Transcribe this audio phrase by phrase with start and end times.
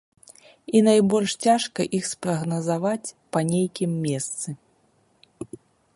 [0.77, 4.49] І найбольш цяжка іх спрагназаваць па нейкім месцы.